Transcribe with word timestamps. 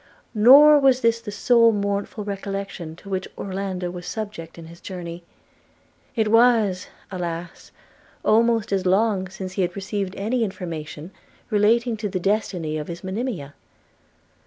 Nor 0.33 0.79
was 0.79 1.01
this 1.01 1.21
the 1.21 1.29
sole 1.31 1.71
mournful 1.71 2.23
recollection 2.23 2.95
to 2.95 3.07
which 3.07 3.27
Orlando 3.37 3.91
was 3.91 4.07
subject 4.07 4.57
in 4.57 4.65
his 4.65 4.81
journey– 4.81 5.23
It 6.25 6.29
was, 6.29 6.87
alas! 7.11 7.71
almost 8.25 8.71
as 8.73 8.87
long 8.87 9.29
since 9.29 9.51
he 9.53 9.61
had 9.61 9.75
received 9.75 10.15
any 10.15 10.43
information 10.43 11.11
relating 11.51 11.97
to 11.97 12.09
the 12.09 12.19
destiny 12.19 12.79
of 12.79 12.87
his 12.87 13.03
Monimia. 13.03 13.53